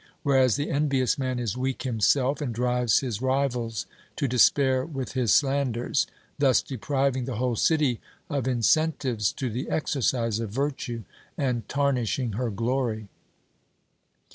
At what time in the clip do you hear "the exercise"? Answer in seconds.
9.51-10.39